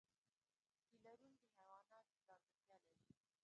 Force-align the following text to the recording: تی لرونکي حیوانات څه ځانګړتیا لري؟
تی 0.87 0.95
لرونکي 1.03 1.47
حیوانات 1.57 2.05
څه 2.11 2.17
ځانګړتیا 2.27 2.73
لري؟ 2.81 3.03